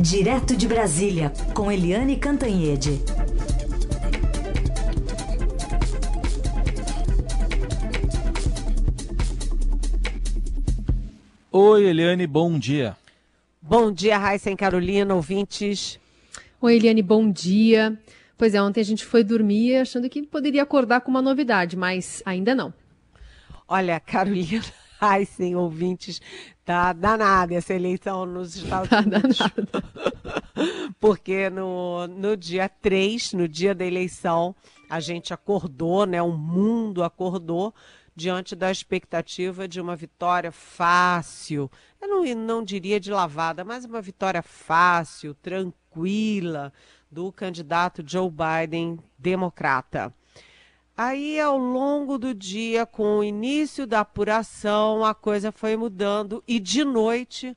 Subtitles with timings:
[0.00, 3.02] Direto de Brasília, com Eliane Cantanhede.
[11.50, 12.96] Oi, Eliane, bom dia.
[13.60, 15.98] Bom dia, Raíssa e Carolina, ouvintes.
[16.60, 17.98] Oi, Eliane, bom dia.
[18.36, 22.22] Pois é, ontem a gente foi dormir achando que poderia acordar com uma novidade, mas
[22.24, 22.72] ainda não.
[23.66, 24.62] Olha, Carolina,
[25.00, 26.20] Heisen, ouvintes,
[26.64, 29.38] tá danada essa eleição nos Estados tá Unidos.
[31.00, 34.54] Porque no, no dia 3, no dia da eleição,
[34.88, 36.20] a gente acordou, né?
[36.20, 37.74] O mundo acordou
[38.18, 41.70] diante da expectativa de uma vitória fácil.
[42.02, 46.72] Eu não, não diria de lavada, mas uma vitória fácil, tranquila,
[47.10, 50.12] do candidato Joe Biden, democrata.
[51.00, 56.58] Aí, ao longo do dia, com o início da apuração, a coisa foi mudando e
[56.58, 57.56] de noite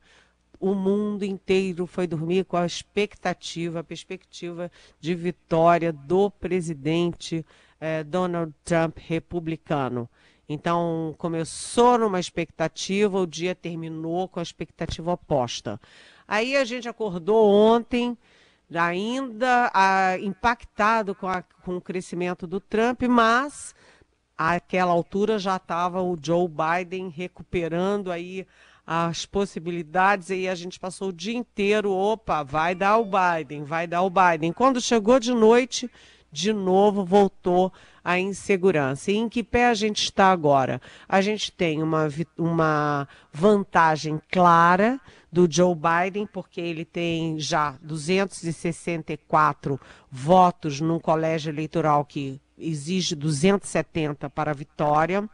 [0.59, 7.43] o mundo inteiro foi dormir com a expectativa, a perspectiva de vitória do presidente
[7.79, 10.07] eh, Donald Trump republicano.
[10.47, 15.81] Então, começou numa expectativa, o dia terminou com a expectativa oposta.
[16.27, 18.15] Aí a gente acordou ontem
[18.79, 23.75] ainda ah, impactado com, a, com o crescimento do Trump, mas
[24.37, 28.47] àquela altura já estava o Joe Biden recuperando aí
[28.85, 33.87] as possibilidades e a gente passou o dia inteiro, opa, vai dar o Biden, vai
[33.87, 34.51] dar o Biden.
[34.51, 35.89] Quando chegou de noite,
[36.31, 37.71] de novo voltou
[38.03, 39.11] a insegurança.
[39.11, 40.81] E em que pé a gente está agora?
[41.07, 44.99] A gente tem uma, uma vantagem clara
[45.31, 49.79] do Joe Biden, porque ele tem já 264
[50.11, 55.29] votos num colégio eleitoral que exige 270 para a vitória.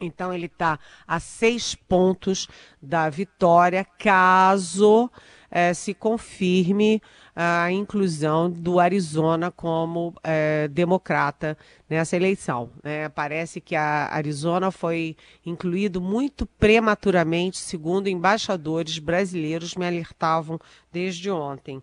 [0.00, 2.48] Então ele está a seis pontos
[2.80, 5.10] da vitória, caso
[5.50, 7.02] eh, se confirme
[7.34, 11.56] a inclusão do Arizona como é, democrata
[11.88, 12.70] nessa eleição.
[12.82, 13.08] Né?
[13.08, 20.58] Parece que a Arizona foi incluído muito prematuramente, segundo embaixadores brasileiros me alertavam
[20.92, 21.82] desde ontem.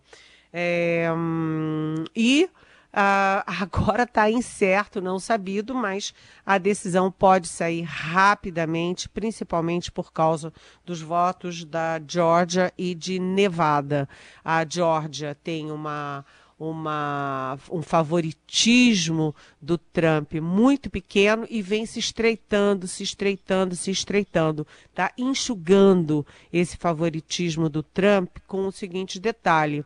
[0.52, 2.50] É, hum, e
[2.98, 10.52] Uh, agora está incerto, não sabido, mas a decisão pode sair rapidamente, principalmente por causa
[10.84, 14.10] dos votos da Georgia e de Nevada.
[14.44, 16.26] A Georgia tem uma,
[16.58, 24.66] uma, um favoritismo do Trump muito pequeno e vem se estreitando, se estreitando, se estreitando.
[24.90, 29.86] Está enxugando esse favoritismo do Trump com o seguinte detalhe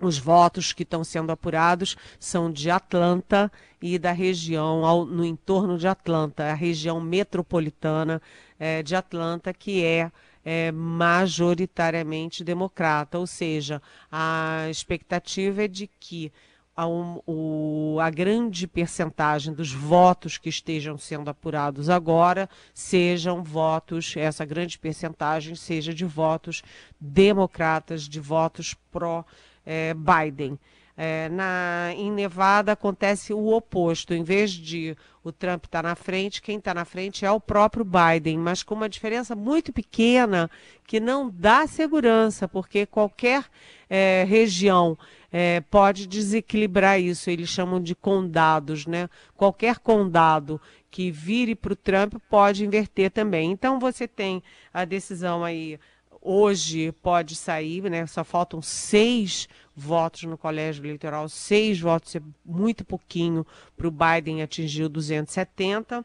[0.00, 3.50] os votos que estão sendo apurados são de Atlanta
[3.80, 8.20] e da região ao, no entorno de Atlanta, a região metropolitana
[8.58, 10.10] é, de Atlanta, que é,
[10.44, 16.32] é majoritariamente democrata, ou seja, a expectativa é de que
[16.78, 24.14] a, um, o, a grande percentagem dos votos que estejam sendo apurados agora sejam votos,
[24.16, 26.62] essa grande percentagem seja de votos
[27.00, 29.24] democratas, de votos pró
[29.68, 30.58] é, Biden.
[30.96, 34.12] É, na, em Nevada acontece o oposto.
[34.12, 37.38] Em vez de o Trump estar tá na frente, quem está na frente é o
[37.38, 40.50] próprio Biden, mas com uma diferença muito pequena
[40.84, 43.44] que não dá segurança, porque qualquer
[43.88, 44.98] é, região
[45.30, 47.30] é, pode desequilibrar isso.
[47.30, 49.08] Eles chamam de condados, né?
[49.36, 53.52] Qualquer condado que vire para o Trump pode inverter também.
[53.52, 54.42] Então você tem
[54.74, 55.78] a decisão aí
[56.20, 58.06] hoje pode sair, né?
[58.06, 63.46] Só faltam seis votos no colégio eleitoral, seis votos é muito pouquinho
[63.76, 66.04] para o Biden atingir o 270.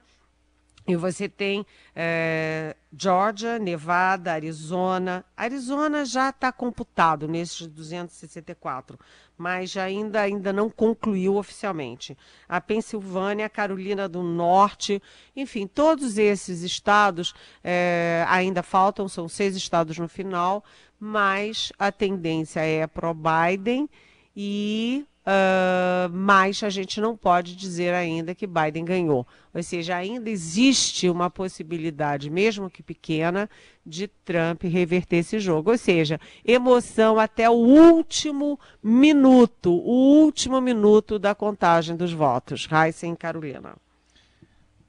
[0.85, 5.23] E você tem é, Georgia, Nevada, Arizona.
[5.35, 8.99] Arizona já está computado nesses 264,
[9.37, 12.17] mas ainda, ainda não concluiu oficialmente.
[12.49, 15.01] A Pensilvânia, a Carolina do Norte,
[15.35, 17.33] enfim, todos esses estados
[17.63, 20.65] é, ainda faltam, são seis estados no final,
[20.99, 23.89] mas a tendência é pro Biden
[24.35, 29.25] e Uh, mas a gente não pode dizer ainda que Biden ganhou.
[29.53, 33.49] Ou seja, ainda existe uma possibilidade, mesmo que pequena,
[33.85, 35.71] de Trump reverter esse jogo.
[35.71, 42.67] Ou seja, emoção até o último minuto, o último minuto da contagem dos votos.
[42.69, 43.75] Heisen Carolina.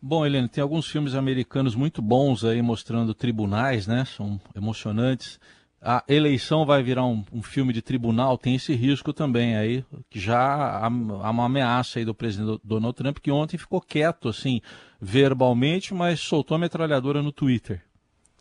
[0.03, 4.05] Bom, Helena, tem alguns filmes americanos muito bons aí mostrando tribunais, né?
[4.05, 5.39] São emocionantes
[5.85, 10.19] a eleição vai virar um, um, filme de tribunal, tem esse risco também aí, que
[10.19, 14.63] já há, há, uma ameaça aí do presidente Donald Trump, que ontem ficou quieto, assim,
[14.99, 17.83] verbalmente, mas soltou a metralhadora no Twitter.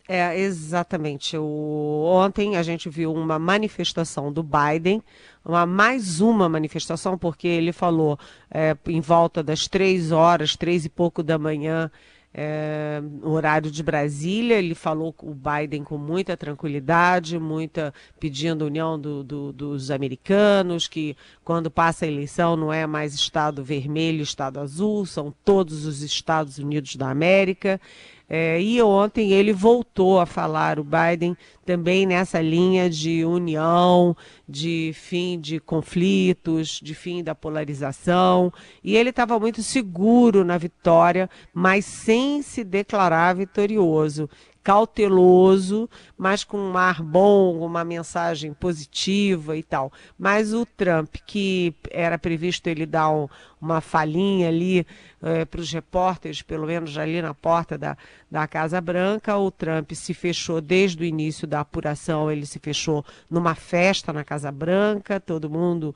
[0.08, 1.36] É, exatamente.
[1.36, 5.02] O, ontem a gente viu uma manifestação do Biden,
[5.44, 8.18] uma, mais uma manifestação, porque ele falou
[8.50, 11.90] é, em volta das três horas, três e pouco da manhã,
[12.34, 14.58] é, horário de Brasília.
[14.58, 21.16] Ele falou o Biden com muita tranquilidade, muita pedindo união do, do, dos americanos, que
[21.44, 26.58] quando passa a eleição não é mais Estado vermelho, Estado azul, são todos os Estados
[26.58, 27.80] Unidos da América.
[28.28, 34.16] É, e ontem ele voltou a falar, o Biden, também nessa linha de união,
[34.48, 38.52] de fim de conflitos, de fim da polarização.
[38.82, 44.28] E ele estava muito seguro na vitória, mas sem se declarar vitorioso
[44.64, 49.92] cauteloso, mas com um ar bom, uma mensagem positiva e tal.
[50.18, 53.28] Mas o Trump, que era previsto ele dar um,
[53.60, 54.86] uma falinha ali
[55.22, 57.96] é, para os repórteres, pelo menos ali na porta da,
[58.30, 63.04] da Casa Branca, o Trump se fechou desde o início da apuração, ele se fechou
[63.30, 65.94] numa festa na Casa Branca, todo mundo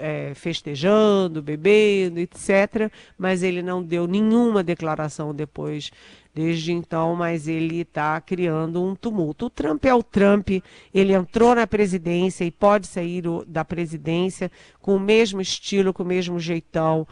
[0.00, 2.90] é, festejando, bebendo, etc.
[3.16, 5.90] Mas ele não deu nenhuma declaração depois
[6.36, 9.46] desde então, mas ele está criando um tumulto.
[9.46, 10.50] O Trump é o Trump,
[10.92, 16.06] ele entrou na presidência e pode sair da presidência com o mesmo estilo, com o
[16.06, 17.08] mesmo jeitão.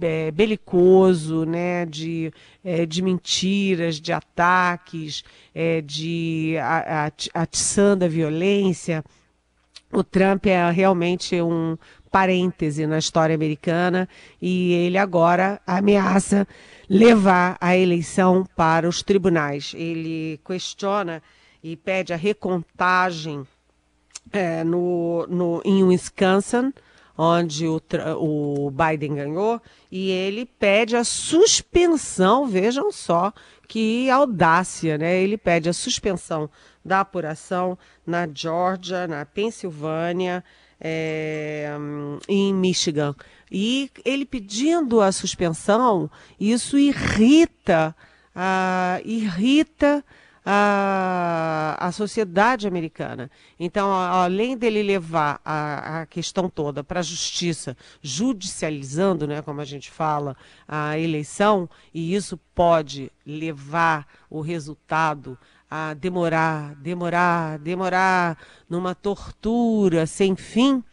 [0.00, 2.32] É, belicoso, né, de,
[2.64, 6.54] é, de mentiras, de ataques, é, de
[7.32, 9.04] atiçando a violência.
[9.92, 11.78] O Trump é realmente um
[12.10, 14.08] parêntese na história americana
[14.40, 16.46] e ele agora ameaça
[16.88, 19.74] levar a eleição para os tribunais.
[19.76, 21.22] Ele questiona
[21.62, 23.46] e pede a recontagem
[24.32, 26.72] é, no, no, em Wisconsin,
[27.16, 27.80] onde o,
[28.18, 29.60] o Biden ganhou,
[29.90, 33.32] e ele pede a suspensão, vejam só
[33.66, 35.20] que audácia, né?
[35.20, 36.48] Ele pede a suspensão
[36.84, 37.76] da apuração
[38.06, 40.44] na Georgia, na Pensilvânia,
[40.80, 41.68] é,
[42.28, 43.14] em Michigan.
[43.50, 47.94] E ele pedindo a suspensão, isso irrita,
[48.34, 50.04] uh, irrita
[50.48, 53.28] a, a sociedade americana.
[53.58, 59.64] Então, além dele levar a, a questão toda para a justiça, judicializando, né, como a
[59.64, 60.36] gente fala,
[60.68, 65.36] a eleição, e isso pode levar o resultado
[65.68, 68.38] a demorar, demorar, demorar
[68.70, 70.84] numa tortura sem fim,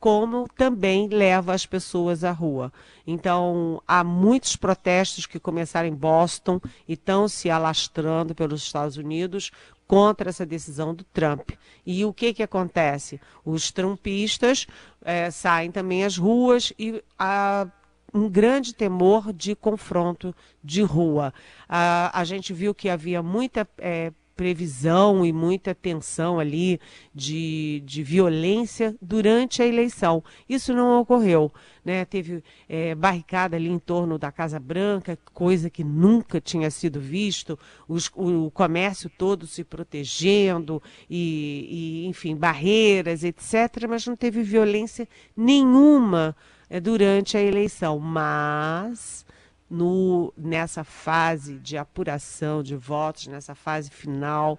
[0.00, 2.72] como também leva as pessoas à rua.
[3.06, 6.58] Então, há muitos protestos que começaram em Boston
[6.88, 9.50] e estão se alastrando pelos Estados Unidos
[9.86, 11.50] contra essa decisão do Trump.
[11.84, 13.20] E o que, que acontece?
[13.44, 14.66] Os trumpistas
[15.04, 17.66] é, saem também às ruas e há
[18.14, 21.32] um grande temor de confronto de rua.
[21.68, 26.80] a gente viu que havia muita é, previsão e muita tensão ali
[27.14, 30.24] de, de violência durante a eleição.
[30.48, 31.52] Isso não ocorreu.
[31.84, 32.06] Né?
[32.06, 37.58] Teve é, barricada ali em torno da Casa Branca, coisa que nunca tinha sido visto,
[37.86, 45.06] os, o comércio todo se protegendo, e, e, enfim, barreiras, etc., mas não teve violência
[45.36, 46.34] nenhuma
[46.70, 47.98] é, durante a eleição.
[47.98, 49.26] Mas
[49.70, 54.58] no, nessa fase de apuração de votos, nessa fase final,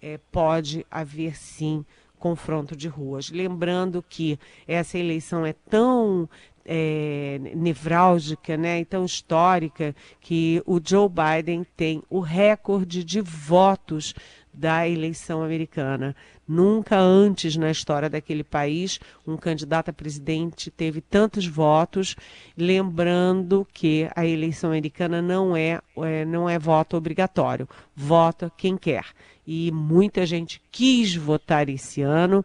[0.00, 1.84] é, pode haver sim
[2.18, 3.30] confronto de ruas.
[3.30, 6.28] Lembrando que essa eleição é tão
[6.64, 14.14] é, nevrálgica né, e tão histórica que o Joe Biden tem o recorde de votos
[14.52, 16.14] da eleição americana.
[16.46, 22.14] Nunca antes na história daquele país um candidato a presidente teve tantos votos,
[22.56, 29.06] lembrando que a eleição americana não é, é não é voto obrigatório, vota quem quer.
[29.46, 32.44] E muita gente quis votar esse ano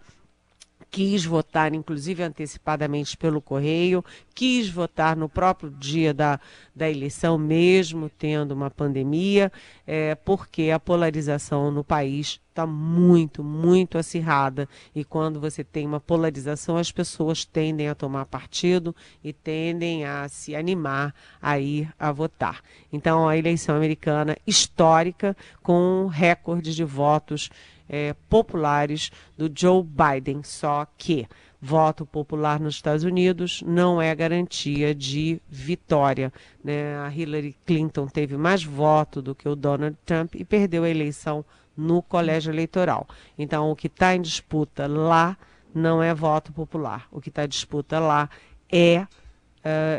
[0.89, 4.03] quis votar, inclusive antecipadamente pelo correio,
[4.33, 6.39] quis votar no próprio dia da,
[6.75, 9.51] da eleição, mesmo tendo uma pandemia,
[9.85, 14.67] é, porque a polarização no país está muito, muito acirrada.
[14.95, 20.27] E quando você tem uma polarização, as pessoas tendem a tomar partido e tendem a
[20.27, 22.61] se animar a ir a votar.
[22.91, 27.49] Então, a eleição americana histórica, com recorde de votos
[27.89, 31.27] é, populares do Joe Biden, só que
[31.59, 36.31] voto popular nos Estados Unidos não é garantia de vitória.
[36.63, 36.97] Né?
[36.99, 41.43] A Hillary Clinton teve mais voto do que o Donald Trump e perdeu a eleição
[41.75, 43.07] no colégio eleitoral.
[43.37, 45.37] Então, o que está em disputa lá
[45.73, 47.07] não é voto popular.
[47.11, 48.29] O que está em disputa lá
[48.71, 49.07] é uh,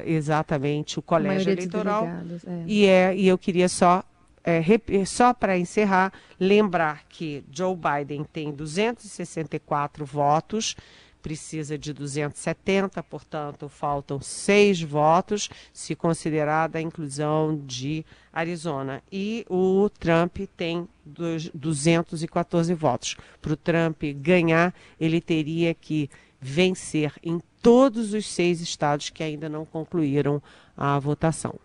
[0.05, 2.07] exatamente o colégio eleitoral.
[2.07, 2.65] É.
[2.67, 4.03] E, é, e eu queria só
[4.45, 4.63] é,
[5.05, 10.77] só para encerrar, lembrar que Joe Biden tem 264 votos,
[11.23, 19.03] precisa de 270, portanto, faltam seis votos, se considerada a inclusão de Arizona.
[19.11, 23.17] E o Trump tem 214 votos.
[23.43, 26.09] Para o Trump ganhar, ele teria que
[26.41, 30.43] vencer em todos os seis estados que ainda não concluíram
[30.77, 31.59] a votação.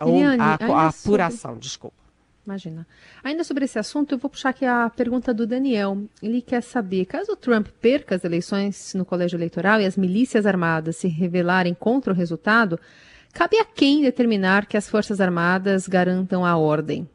[0.00, 1.60] Eliane, a, a apuração, sobre...
[1.60, 2.08] desculpa.
[2.48, 2.86] Imagina.
[3.22, 6.04] Ainda sobre esse assunto, eu vou puxar aqui a pergunta do Daniel.
[6.22, 10.96] Ele quer saber, caso Trump perca as eleições no colégio eleitoral e as milícias armadas
[10.96, 12.80] se revelarem contra o resultado,
[13.34, 17.06] cabe a quem determinar que as Forças Armadas garantam a ordem?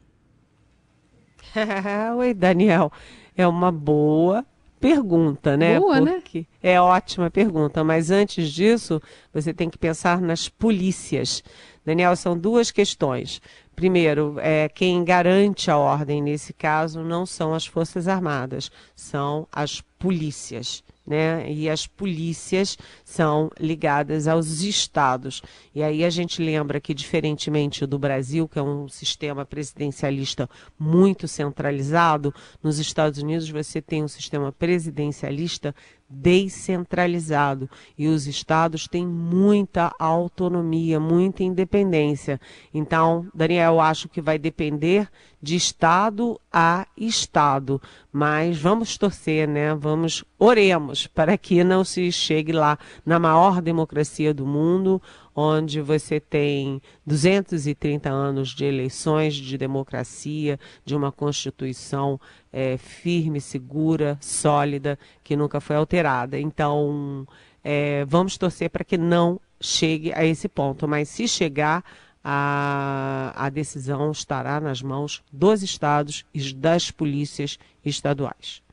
[2.16, 2.92] Oi, Daniel.
[3.36, 4.46] É uma boa
[4.84, 5.80] pergunta, né?
[5.80, 6.12] Boa, né?
[6.20, 6.46] Porque né?
[6.62, 9.00] É ótima pergunta, mas antes disso,
[9.32, 11.42] você tem que pensar nas polícias.
[11.86, 13.40] Daniel, são duas questões.
[13.74, 19.80] Primeiro, é, quem garante a ordem nesse caso não são as Forças Armadas, são as
[19.98, 21.50] polícias né?
[21.50, 25.42] E as polícias são ligadas aos estados.
[25.74, 31.28] E aí a gente lembra que, diferentemente do Brasil, que é um sistema presidencialista muito
[31.28, 35.74] centralizado, nos Estados Unidos você tem um sistema presidencialista
[36.08, 42.40] descentralizado e os estados têm muita autonomia, muita independência.
[42.72, 45.08] Então, Daniel, acho que vai depender
[45.42, 47.80] de estado a estado,
[48.12, 49.74] mas vamos torcer, né?
[49.74, 55.02] Vamos oremos para que não se chegue lá na maior democracia do mundo,
[55.34, 62.20] onde você tem 230 anos de eleições, de democracia, de uma Constituição
[62.52, 66.38] é, firme, segura, sólida, que nunca foi alterada.
[66.38, 67.26] Então,
[67.62, 71.84] é, vamos torcer para que não chegue a esse ponto, mas se chegar,
[72.22, 78.63] a, a decisão estará nas mãos dos estados e das polícias estaduais.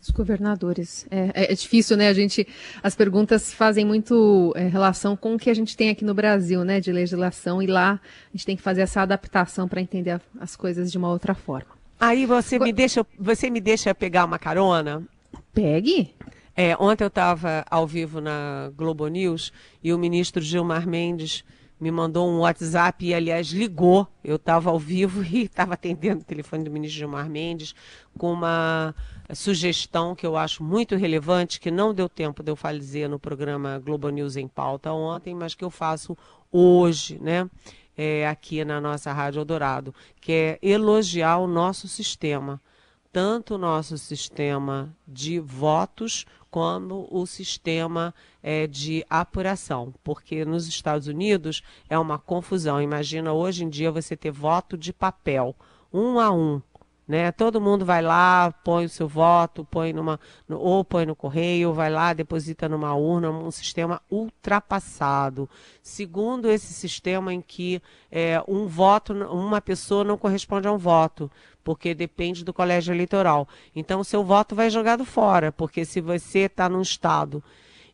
[0.00, 1.06] Os governadores.
[1.10, 2.08] É, é, difícil, né?
[2.08, 2.46] A gente,
[2.82, 6.64] as perguntas fazem muito é, relação com o que a gente tem aqui no Brasil,
[6.64, 6.80] né?
[6.80, 10.56] De legislação, e lá a gente tem que fazer essa adaptação para entender a, as
[10.56, 11.76] coisas de uma outra forma.
[11.98, 15.02] Aí você me deixa, você me deixa pegar uma carona?
[15.52, 16.14] Pegue.
[16.54, 19.52] É, ontem eu estava ao vivo na Globo News
[19.82, 21.44] e o ministro Gilmar Mendes
[21.78, 24.06] me mandou um WhatsApp e, aliás, ligou.
[24.24, 27.74] Eu estava ao vivo e estava atendendo o telefone do ministro Gilmar Mendes
[28.18, 28.94] com uma
[29.34, 33.78] sugestão que eu acho muito relevante, que não deu tempo de eu fazer no programa
[33.78, 36.16] Globo News em pauta ontem, mas que eu faço
[36.50, 37.48] hoje, né?
[37.98, 42.60] É, aqui na nossa Rádio Eldorado, que é elogiar o nosso sistema,
[43.16, 51.06] tanto o nosso sistema de votos como o sistema é, de apuração, porque nos Estados
[51.06, 52.78] Unidos é uma confusão.
[52.78, 55.56] Imagina hoje em dia você ter voto de papel,
[55.90, 56.60] um a um.
[57.06, 57.30] Né?
[57.30, 60.18] Todo mundo vai lá, põe o seu voto, põe numa,
[60.50, 65.48] ou põe no correio, vai lá, deposita numa urna, um sistema ultrapassado.
[65.80, 71.30] Segundo esse sistema em que é, um voto, uma pessoa não corresponde a um voto,
[71.62, 73.48] porque depende do colégio eleitoral.
[73.74, 77.42] Então, o seu voto vai jogado fora, porque se você está num estado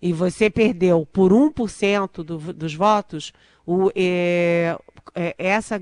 [0.01, 3.33] e você perdeu por 1% do, dos votos,
[3.67, 4.77] o, é,
[5.15, 5.81] é, essa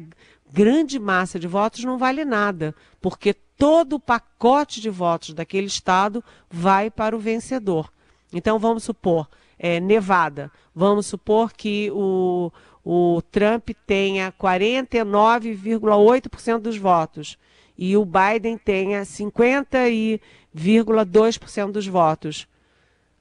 [0.52, 6.24] grande massa de votos não vale nada, porque todo o pacote de votos daquele estado
[6.50, 7.92] vai para o vencedor.
[8.32, 9.28] Então vamos supor,
[9.58, 12.50] é, Nevada, vamos supor que o,
[12.84, 17.38] o Trump tenha 49,8% dos votos
[17.76, 22.48] e o Biden tenha 50,2% dos votos.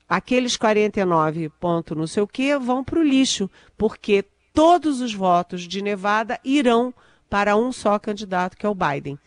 [0.07, 5.67] Aqueles 49 ponto não sei o que vão para o lixo, porque todos os votos
[5.67, 7.08] de Nevada irão para
[7.55, 9.17] um só candidato, que é o Biden.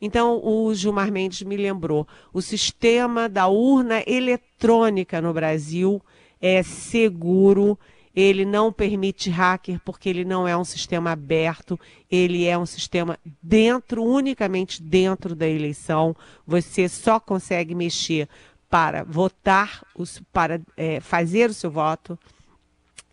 [0.00, 6.02] Então, o Gilmar Mendes me lembrou: o sistema da urna eletrônica no Brasil
[6.40, 7.78] é seguro,
[8.14, 11.78] ele não permite hacker porque ele não é um sistema aberto,
[12.10, 16.14] ele é um sistema dentro, unicamente dentro da eleição.
[16.46, 18.28] Você só consegue mexer
[18.68, 19.84] para votar,
[20.32, 22.18] para é, fazer o seu voto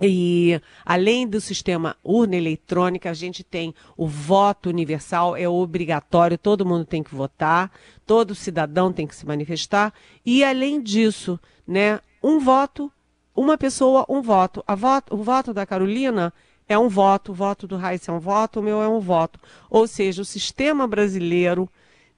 [0.01, 6.65] e além do sistema urna eletrônica, a gente tem o voto universal, é obrigatório, todo
[6.65, 7.71] mundo tem que votar,
[8.05, 9.93] todo cidadão tem que se manifestar.
[10.25, 11.37] E além disso,
[11.67, 12.91] né, um voto,
[13.35, 14.63] uma pessoa, um voto.
[14.65, 16.33] A voto o voto da Carolina
[16.67, 19.37] é um voto, o voto do Raíssa é um voto, o meu é um voto.
[19.69, 21.69] Ou seja, o sistema brasileiro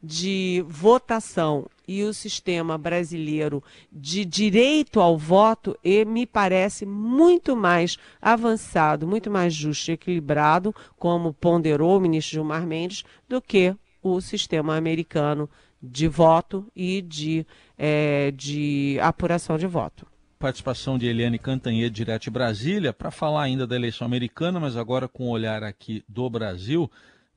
[0.03, 7.98] de votação e o sistema brasileiro de direito ao voto e me parece muito mais
[8.22, 14.20] avançado, muito mais justo e equilibrado, como ponderou o ministro Gilmar Mendes, do que o
[14.22, 15.50] sistema americano
[15.81, 17.46] de voto e de,
[17.77, 20.08] é, de apuração de voto.
[20.39, 25.08] Participação de Eliane Cantanhede, direto de Brasília, para falar ainda da eleição americana, mas agora
[25.08, 26.89] com o olhar aqui do Brasil.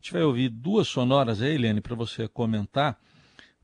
[0.04, 2.99] Gente vai ouvir duas sonoras aí, Eliane, para você comentar.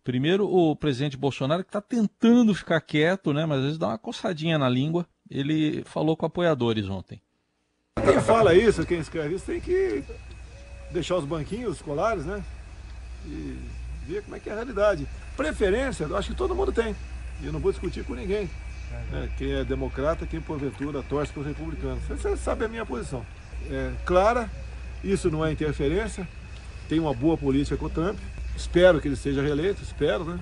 [0.02, 3.98] Primeiro, o presidente Bolsonaro, que está tentando ficar quieto, né, mas às vezes dá uma
[3.98, 5.06] coçadinha na língua.
[5.30, 7.20] Ele falou com apoiadores ontem.
[8.02, 10.02] Quem fala isso, quem escreve isso, tem que
[10.90, 12.42] deixar os banquinhos escolares, né?
[13.26, 13.58] E
[14.06, 15.06] ver como é que é a realidade.
[15.36, 16.96] Preferência, eu acho que todo mundo tem.
[17.42, 18.48] E eu não vou discutir com ninguém.
[19.12, 19.30] Né?
[19.36, 22.02] Quem é democrata, quem porventura torce para os republicanos.
[22.04, 23.26] Você sabe a minha posição.
[23.70, 24.48] É clara,
[25.02, 26.28] isso não é interferência.
[26.88, 28.18] Tem uma boa política com o Trump.
[28.56, 30.38] Espero que ele seja reeleito, espero, né?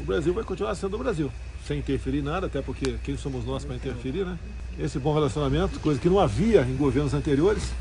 [0.00, 1.30] O Brasil vai continuar sendo o Brasil,
[1.66, 4.38] sem interferir em nada, até porque quem somos nós para interferir, né?
[4.78, 7.72] Esse bom relacionamento, coisa que não havia em governos anteriores,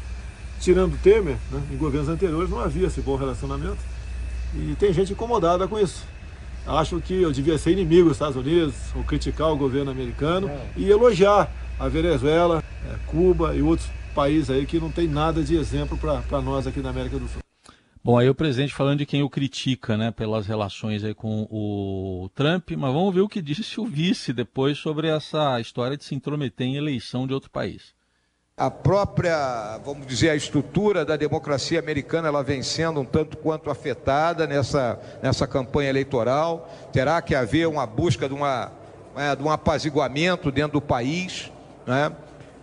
[0.59, 1.61] tirando Temer, né?
[1.71, 3.79] em governos anteriores não havia esse bom relacionamento.
[4.53, 6.03] E tem gente incomodada com isso.
[6.67, 10.67] Acho que eu devia ser inimigo dos Estados Unidos, ou criticar o governo americano é.
[10.77, 15.55] e elogiar a Venezuela, é, Cuba e outros países aí que não tem nada de
[15.55, 17.41] exemplo para nós aqui na América do Sul.
[18.03, 22.29] Bom, aí o presidente falando de quem o critica, né, pelas relações aí com o
[22.33, 26.15] Trump, mas vamos ver o que disse o vice depois sobre essa história de se
[26.15, 27.93] intrometer em eleição de outro país
[28.61, 33.71] a própria, vamos dizer, a estrutura da democracia americana, ela vem sendo um tanto quanto
[33.71, 36.69] afetada nessa, nessa campanha eleitoral.
[36.93, 38.71] Terá que haver uma busca de, uma,
[39.15, 41.51] é, de um apaziguamento dentro do país.
[41.87, 42.11] Né?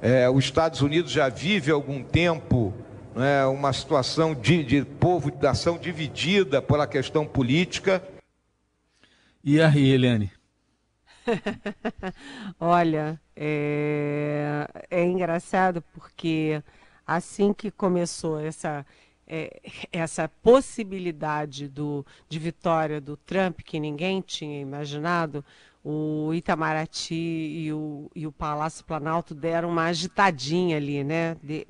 [0.01, 2.73] É, os Estados Unidos já vive há algum tempo
[3.15, 8.03] né, uma situação de, de povo, de nação dividida pela questão política.
[9.43, 10.31] E aí, Eliane?
[12.61, 16.63] Olha, é, é engraçado porque
[17.07, 18.87] assim que começou essa
[19.29, 19.61] é,
[19.93, 25.45] essa possibilidade do, de vitória do Trump, que ninguém tinha imaginado,
[25.85, 31.37] o Itamaraty e o, e o Palácio Planalto deram uma agitadinha ali, né?
[31.43, 31.67] De,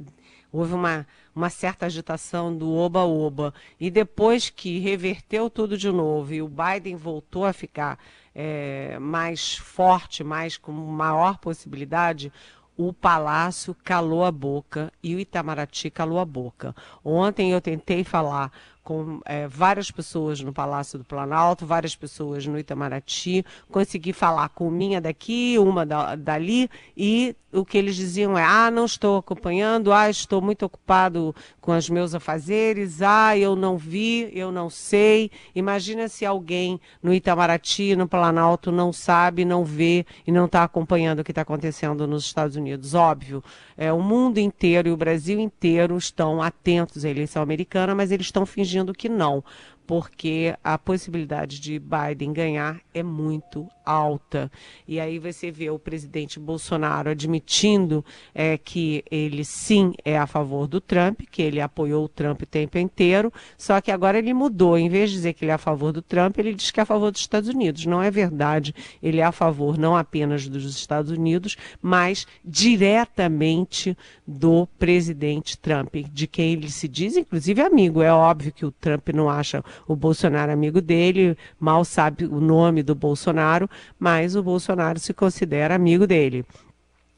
[0.53, 3.53] houve uma, uma certa agitação do oba-oba.
[3.79, 7.99] E depois que reverteu tudo de novo e o Biden voltou a ficar
[8.35, 12.33] é, mais forte, mais com maior possibilidade,
[12.77, 16.75] o Palácio calou a boca e o Itamaraty calou a boca.
[17.05, 18.53] Ontem eu tentei falar
[18.89, 24.71] com é, várias pessoas no Palácio do Planalto, várias pessoas no Itamaraty, consegui falar com
[24.71, 29.93] minha daqui, uma da, dali, e o que eles diziam é: ah, não estou acompanhando,
[29.93, 35.31] ah, estou muito ocupado com os meus afazeres, ah, eu não vi, eu não sei.
[35.55, 41.21] Imagina se alguém no Itamaraty, no Planalto, não sabe, não vê e não está acompanhando
[41.21, 42.95] o que está acontecendo nos Estados Unidos.
[42.95, 43.45] Óbvio,
[43.77, 48.27] é, o mundo inteiro e o Brasil inteiro estão atentos à eleição americana, mas eles
[48.27, 49.43] estão fingindo que não
[49.89, 54.53] porque a possibilidade de Biden ganhar é muito alta.
[54.87, 60.67] E aí você vê o presidente Bolsonaro admitindo é, que ele sim é a favor
[60.67, 64.77] do Trump, que ele apoiou o Trump o tempo inteiro, só que agora ele mudou.
[64.77, 66.83] Em vez de dizer que ele é a favor do Trump, ele diz que é
[66.83, 67.87] a favor dos Estados Unidos.
[67.87, 68.75] Não é verdade.
[69.03, 73.97] Ele é a favor não apenas dos Estados Unidos, mas diretamente
[74.27, 78.03] do presidente Trump, de quem ele se diz, inclusive, amigo.
[78.03, 82.83] É óbvio que o Trump não acha o Bolsonaro amigo dele, mal sabe o nome
[82.83, 83.69] do Bolsonaro,
[83.99, 86.45] mas o Bolsonaro se considera amigo dele.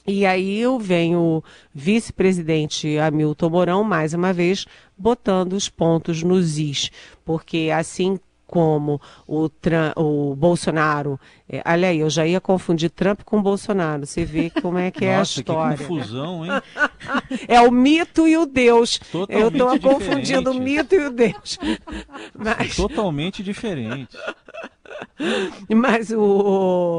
[0.06, 1.42] E aí vem o
[1.74, 6.90] vice-presidente Hamilton Mourão, mais uma vez, botando os pontos nos is,
[7.24, 8.18] porque assim
[8.50, 11.20] como o, Trump, o Bolsonaro.
[11.48, 14.04] É, olha aí, eu já ia confundir Trump com Bolsonaro.
[14.04, 15.76] Você vê como é que Nossa, é a história.
[15.76, 16.50] Que confusão, hein?
[17.46, 18.98] é o mito e o Deus.
[19.12, 21.58] Totalmente eu estou confundindo o mito e o Deus.
[22.34, 22.74] Mas...
[22.74, 24.18] Totalmente diferente.
[25.74, 26.20] Mas o,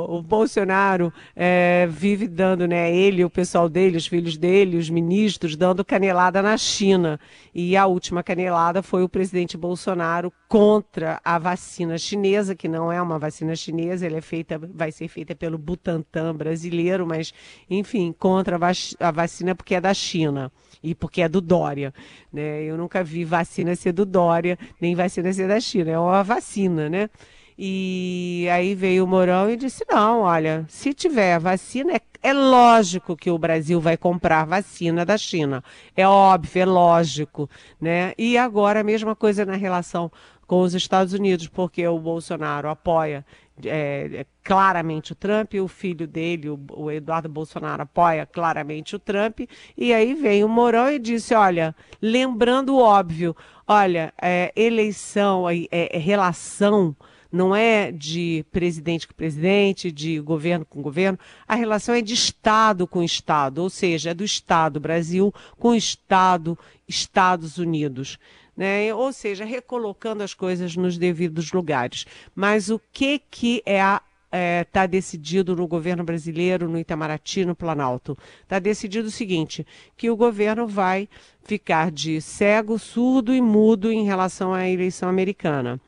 [0.09, 5.55] o, Bolsonaro é, vive dando, né, ele, o pessoal dele, os filhos dele, os ministros,
[5.55, 7.19] dando canelada na China.
[7.53, 13.01] E a última canelada foi o presidente Bolsonaro contra a vacina chinesa, que não é
[13.01, 17.33] uma vacina chinesa, ela é feita, vai ser feita pelo Butantan brasileiro, mas,
[17.69, 18.57] enfim, contra
[18.99, 20.51] a vacina porque é da China
[20.83, 21.93] e porque é do Dória.
[22.31, 22.63] Né?
[22.63, 26.89] Eu nunca vi vacina ser do Dória, nem vacina ser da China, é uma vacina,
[26.89, 27.09] né?
[27.57, 33.15] E aí veio o Mourão e disse: não, olha, se tiver vacina, é, é lógico
[33.15, 35.63] que o Brasil vai comprar vacina da China.
[35.95, 37.49] É óbvio, é lógico.
[37.79, 38.13] Né?
[38.17, 40.11] E agora a mesma coisa na relação
[40.47, 43.25] com os Estados Unidos, porque o Bolsonaro apoia
[43.65, 48.99] é, é, claramente o Trump, o filho dele, o, o, Eduardo Bolsonaro, apoia claramente o
[48.99, 49.41] Trump,
[49.77, 53.35] e aí vem o Mourão e disse: olha, lembrando o óbvio,
[53.67, 56.95] olha, é, eleição, é, é, relação
[57.31, 61.17] não é de presidente com presidente, de governo com governo,
[61.47, 66.57] a relação é de Estado com Estado, ou seja, é do Estado Brasil com Estado
[66.87, 68.17] Estados Unidos
[68.55, 68.93] né?
[68.93, 72.05] ou seja, recolocando as coisas nos devidos lugares.
[72.35, 77.43] Mas o que, que é a está é, tá decidido no governo brasileiro, no Itamaraty,
[77.43, 78.17] no Planalto.
[78.41, 79.67] Está decidido o seguinte:
[79.97, 81.09] que o governo vai
[81.43, 85.79] ficar de cego, surdo e mudo em relação à eleição americana.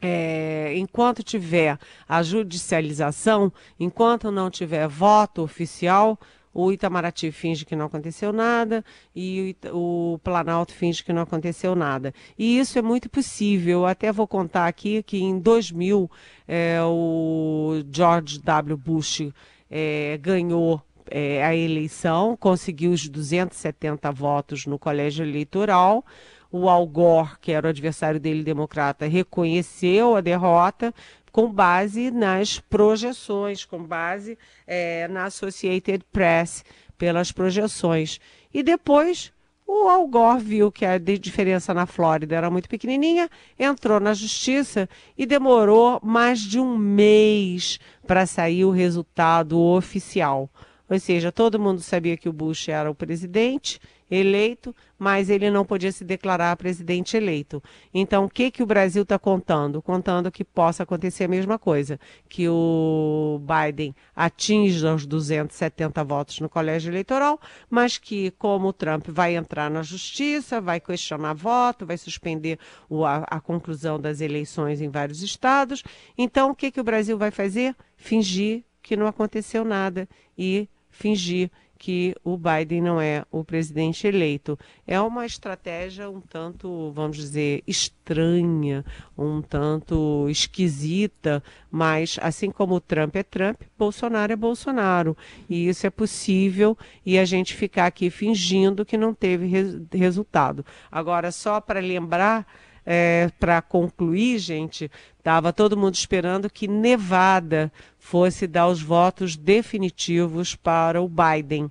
[0.00, 1.76] É, enquanto tiver
[2.08, 6.18] a judicialização, enquanto não tiver voto oficial,
[6.54, 11.74] o Itamaraty finge que não aconteceu nada e o, o Planalto finge que não aconteceu
[11.76, 12.12] nada.
[12.38, 13.80] E isso é muito possível.
[13.80, 16.10] Eu até vou contar aqui que em 2000
[16.46, 18.76] é, o George W.
[18.76, 19.30] Bush
[19.70, 26.04] é, ganhou é, a eleição, conseguiu os 270 votos no colégio eleitoral.
[26.50, 30.94] O Al Gore, que era o adversário dele democrata, reconheceu a derrota,
[31.30, 36.64] com base nas projeções, com base é, na Associated Press,
[36.96, 38.18] pelas projeções.
[38.52, 39.32] E depois
[39.70, 44.88] o Al Gore viu que a diferença na Flórida era muito pequenininha, entrou na justiça
[45.16, 50.48] e demorou mais de um mês para sair o resultado oficial.
[50.88, 53.78] Ou seja, todo mundo sabia que o Bush era o presidente
[54.10, 57.62] eleito, mas ele não podia se declarar presidente eleito.
[57.92, 59.82] Então, o que, que o Brasil está contando?
[59.82, 66.48] Contando que possa acontecer a mesma coisa, que o Biden atinja os 270 votos no
[66.48, 71.98] colégio eleitoral, mas que, como o Trump vai entrar na justiça, vai questionar voto, vai
[71.98, 75.82] suspender o, a, a conclusão das eleições em vários estados,
[76.16, 77.74] então o que, que o Brasil vai fazer?
[77.96, 84.58] Fingir que não aconteceu nada e fingir que o Biden não é o presidente eleito.
[84.86, 88.84] É uma estratégia um tanto, vamos dizer, estranha,
[89.16, 95.16] um tanto esquisita, mas assim como o Trump é Trump, Bolsonaro é Bolsonaro.
[95.48, 100.66] E isso é possível e a gente ficar aqui fingindo que não teve res resultado.
[100.90, 102.46] Agora, só para lembrar.
[102.90, 107.70] É, para concluir, gente, estava todo mundo esperando que Nevada
[108.08, 111.70] fosse dar os votos definitivos para o Biden,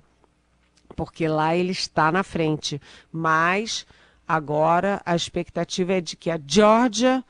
[0.94, 2.80] porque lá ele está na frente.
[3.10, 3.84] Mas
[4.26, 7.24] agora a expectativa é de que a Georgia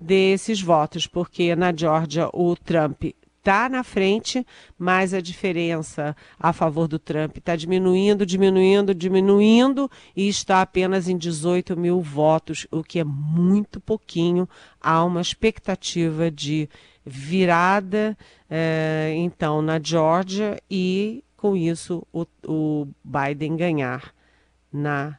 [0.00, 3.04] dê esses votos, porque na Georgia o Trump
[3.44, 4.46] está na frente,
[4.78, 11.18] mas a diferença a favor do Trump está diminuindo, diminuindo, diminuindo e está apenas em
[11.18, 14.48] 18 mil votos, o que é muito pouquinho.
[14.80, 16.66] Há uma expectativa de
[17.04, 18.16] virada,
[18.48, 24.14] é, então, na Geórgia e, com isso, o, o Biden ganhar
[24.72, 25.18] na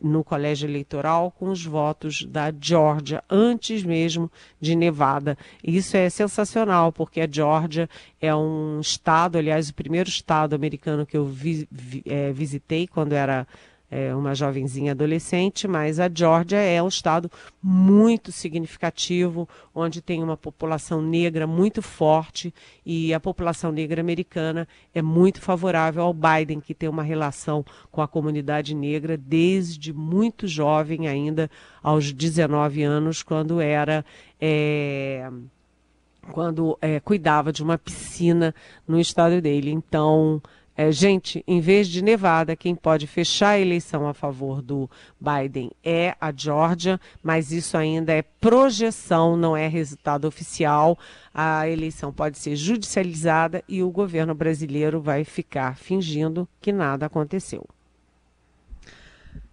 [0.00, 5.36] no colégio eleitoral com os votos da Geórgia, antes mesmo de Nevada.
[5.62, 7.88] Isso é sensacional, porque a Geórgia
[8.20, 13.12] é um estado, aliás, o primeiro estado americano que eu vi, vi, é, visitei quando
[13.12, 13.46] era
[13.90, 17.30] é, uma jovenzinha adolescente, mas a Geórgia é um estado
[17.62, 22.52] muito significativo, onde tem uma população negra muito forte
[22.84, 28.02] e a população negra americana é muito favorável ao Biden, que tem uma relação com
[28.02, 31.50] a comunidade negra desde muito jovem, ainda
[31.82, 34.04] aos 19 anos, quando era.
[34.40, 35.30] É,
[36.32, 38.54] quando é, cuidava de uma piscina
[38.86, 39.70] no estado dele.
[39.70, 40.42] Então,
[40.80, 44.88] é, gente, em vez de Nevada, quem pode fechar a eleição a favor do
[45.20, 50.96] Biden é a Georgia, mas isso ainda é projeção, não é resultado oficial.
[51.34, 57.66] A eleição pode ser judicializada e o governo brasileiro vai ficar fingindo que nada aconteceu.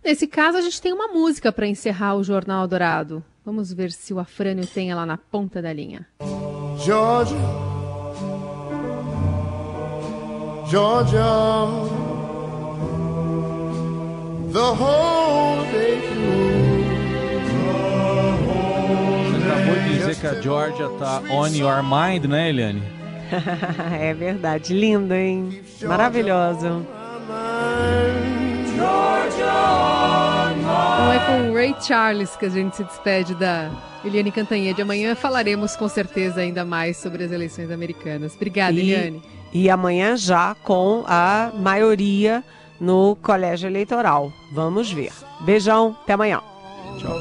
[0.03, 3.25] Nesse caso, a gente tem uma música para encerrar o Jornal Dourado.
[3.43, 6.05] Vamos ver se o Afrânio tem ela na ponta da linha.
[6.77, 7.35] Georgia.
[10.67, 11.21] Georgia,
[14.51, 16.55] the whole day through.
[19.29, 22.81] Você acabou de dizer que a Georgia tá on your mind, né, Eliane?
[23.99, 25.61] é verdade, lindo, hein?
[25.83, 26.85] Maravilhoso.
[30.93, 33.69] Então é com o Ray Charles que a gente se despede da
[34.03, 34.81] Eliane Cantanhede.
[34.81, 38.35] Amanhã falaremos com certeza ainda mais sobre as eleições americanas.
[38.35, 38.91] Obrigada, e...
[38.91, 39.21] Eliane.
[39.55, 42.43] E amanhã já com a maioria
[42.77, 44.29] no colégio eleitoral.
[44.51, 45.13] Vamos ver.
[45.45, 46.41] Beijão, até amanhã.
[46.99, 47.15] Tchau.